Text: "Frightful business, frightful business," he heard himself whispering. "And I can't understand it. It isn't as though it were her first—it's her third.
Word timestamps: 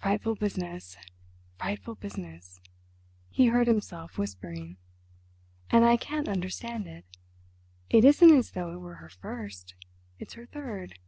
"Frightful 0.00 0.36
business, 0.36 0.96
frightful 1.58 1.94
business," 1.96 2.62
he 3.28 3.48
heard 3.48 3.66
himself 3.66 4.16
whispering. 4.16 4.78
"And 5.68 5.84
I 5.84 5.98
can't 5.98 6.30
understand 6.30 6.86
it. 6.86 7.04
It 7.90 8.02
isn't 8.06 8.30
as 8.34 8.52
though 8.52 8.72
it 8.72 8.78
were 8.80 8.94
her 9.04 9.10
first—it's 9.10 10.32
her 10.32 10.46
third. 10.46 10.98